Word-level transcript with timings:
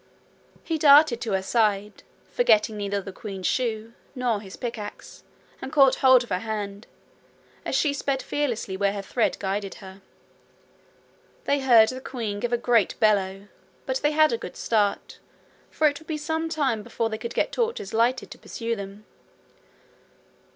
He 0.63 0.79
darted 0.79 1.21
to 1.21 1.33
her 1.33 1.43
side, 1.43 2.01
forgetting 2.31 2.75
neither 2.75 3.03
the 3.03 3.11
queen's 3.13 3.45
shoe 3.45 3.93
nor 4.15 4.41
his 4.41 4.57
pickaxe, 4.57 5.23
and 5.61 5.71
caught 5.71 5.93
hold 5.97 6.23
of 6.23 6.29
her 6.29 6.39
hand, 6.39 6.87
as 7.63 7.75
she 7.75 7.93
sped 7.93 8.23
fearlessly 8.23 8.75
where 8.75 8.93
her 8.93 9.03
thread 9.03 9.37
guided 9.37 9.75
her. 9.75 10.01
They 11.43 11.59
heard 11.59 11.89
the 11.89 12.01
queen 12.01 12.39
give 12.39 12.51
a 12.51 12.57
great 12.57 12.99
bellow; 12.99 13.47
but 13.85 13.97
they 13.97 14.13
had 14.13 14.33
a 14.33 14.39
good 14.39 14.57
start, 14.57 15.19
for 15.69 15.85
it 15.87 15.99
would 15.99 16.07
be 16.07 16.17
some 16.17 16.49
time 16.49 16.81
before 16.81 17.09
they 17.11 17.19
could 17.19 17.35
get 17.35 17.51
torches 17.51 17.93
lighted 17.93 18.31
to 18.31 18.39
pursue 18.39 18.75
them. 18.75 19.05